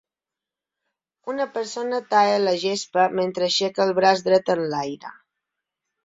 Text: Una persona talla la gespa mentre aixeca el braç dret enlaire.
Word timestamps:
Una 1.33 1.45
persona 1.57 1.99
talla 2.13 2.39
la 2.45 2.53
gespa 2.63 3.03
mentre 3.19 3.45
aixeca 3.49 3.83
el 3.85 3.93
braç 3.99 4.23
dret 4.29 4.49
enlaire. 4.55 5.13